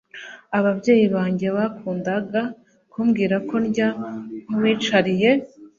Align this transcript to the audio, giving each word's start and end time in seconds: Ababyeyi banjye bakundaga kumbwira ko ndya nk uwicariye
Ababyeyi 0.57 1.05
banjye 1.15 1.47
bakundaga 1.57 2.41
kumbwira 2.91 3.35
ko 3.47 3.55
ndya 3.65 3.89
nk 4.47 4.53
uwicariye 4.57 5.29